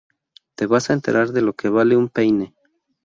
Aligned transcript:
Te 0.55 0.65
vas 0.65 0.89
a 0.89 0.93
enterar 0.93 1.27
de 1.31 1.41
lo 1.41 1.53
que 1.53 1.69
vale 1.69 1.95
un 1.95 2.09
peine 2.09 2.55